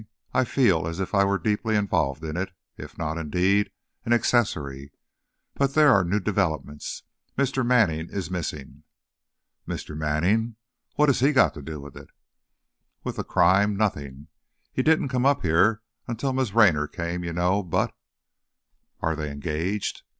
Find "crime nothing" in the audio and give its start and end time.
13.23-14.25